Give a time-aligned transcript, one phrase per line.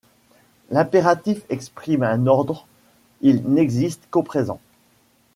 [0.71, 2.65] L'impératif exprime un ordre,
[3.21, 4.59] il n'existe qu'au présent.